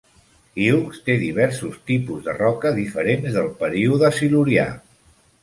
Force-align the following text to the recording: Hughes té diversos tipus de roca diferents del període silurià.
Hughes 0.61 0.95
té 1.09 1.17
diversos 1.23 1.75
tipus 1.89 2.23
de 2.29 2.35
roca 2.39 2.73
diferents 2.79 3.37
del 3.37 3.53
període 3.61 4.13
silurià. 4.23 4.67